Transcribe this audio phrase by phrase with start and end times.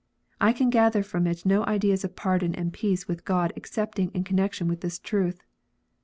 [0.39, 4.23] I can gather from it no ideas of pardon and peace with God excepting in
[4.23, 5.43] connection with this truth.